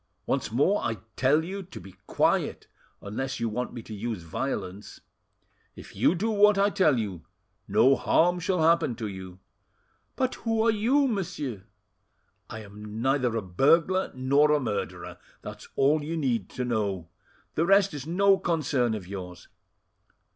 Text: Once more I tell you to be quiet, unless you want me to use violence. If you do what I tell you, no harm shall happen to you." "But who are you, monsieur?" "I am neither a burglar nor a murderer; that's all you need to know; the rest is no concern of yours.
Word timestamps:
Once 0.25 0.51
more 0.51 0.81
I 0.83 0.97
tell 1.15 1.43
you 1.45 1.61
to 1.61 1.79
be 1.79 1.91
quiet, 2.07 2.65
unless 3.03 3.39
you 3.39 3.47
want 3.47 3.71
me 3.71 3.83
to 3.83 3.93
use 3.93 4.23
violence. 4.23 5.01
If 5.75 5.95
you 5.95 6.15
do 6.15 6.31
what 6.31 6.57
I 6.57 6.71
tell 6.71 6.97
you, 6.97 7.23
no 7.67 7.95
harm 7.95 8.39
shall 8.39 8.63
happen 8.63 8.95
to 8.95 9.05
you." 9.05 9.37
"But 10.15 10.33
who 10.41 10.63
are 10.65 10.71
you, 10.71 11.07
monsieur?" 11.07 11.65
"I 12.49 12.61
am 12.63 13.03
neither 13.03 13.37
a 13.37 13.43
burglar 13.43 14.11
nor 14.15 14.51
a 14.51 14.59
murderer; 14.59 15.19
that's 15.43 15.69
all 15.75 16.03
you 16.03 16.17
need 16.17 16.49
to 16.49 16.65
know; 16.65 17.09
the 17.53 17.67
rest 17.67 17.93
is 17.93 18.07
no 18.07 18.39
concern 18.39 18.95
of 18.95 19.07
yours. 19.07 19.49